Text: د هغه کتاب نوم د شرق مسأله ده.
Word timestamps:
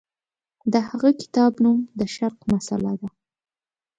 د 0.73 0.73
هغه 0.87 1.09
کتاب 1.21 1.51
نوم 1.63 1.79
د 1.99 2.01
شرق 2.15 2.39
مسأله 2.53 2.93
ده. 3.01 3.09